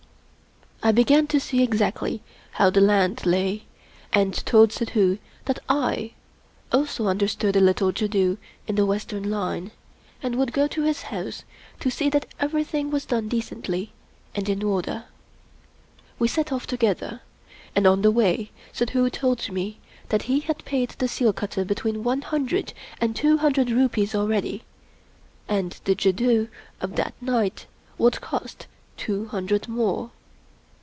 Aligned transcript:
I 0.83 0.91
began 0.91 1.27
to 1.27 1.39
see 1.39 1.61
exactly 1.61 2.23
how 2.53 2.71
the 2.71 2.81
land 2.81 3.23
lay, 3.27 3.65
and 4.11 4.33
told 4.47 4.71
Suddhoo 4.71 5.19
that 5.45 5.59
/ 6.19 6.71
also 6.71 7.05
understood 7.05 7.55
a 7.55 7.59
little 7.59 7.91
jadoo 7.91 8.37
in 8.65 8.73
the 8.75 8.85
Western 8.87 9.29
line, 9.29 9.69
and 10.23 10.35
would 10.35 10.51
go 10.53 10.65
to 10.69 10.81
his 10.81 11.03
house 11.03 11.43
to 11.81 11.91
see 11.91 12.09
that 12.09 12.25
everything 12.39 12.89
was 12.89 13.05
done 13.05 13.27
decently 13.29 13.93
and 14.33 14.49
in 14.49 14.63
order. 14.63 15.03
We 16.17 16.27
set 16.27 16.51
off 16.51 16.65
together; 16.65 17.21
and 17.75 17.85
on 17.85 18.01
the 18.01 18.09
way 18.11 18.49
Suddhoo 18.73 19.11
told 19.11 19.51
me 19.51 19.77
that 20.09 20.23
he 20.23 20.39
had 20.39 20.65
paid 20.65 20.89
the 20.97 21.07
seal 21.07 21.31
cutter 21.31 21.63
between 21.63 22.03
one 22.03 22.23
hundred 22.23 22.73
and 22.99 23.15
two 23.15 23.37
hun 23.37 23.51
dred 23.51 23.69
rupees 23.69 24.15
already; 24.15 24.63
and 25.47 25.79
the 25.85 25.93
jadoo 25.93 26.47
of 26.81 26.95
that 26.95 27.13
night 27.21 27.67
would 27.99 28.19
cost 28.19 28.65
two 28.97 29.27
hundred 29.27 29.67
more. 29.67 30.09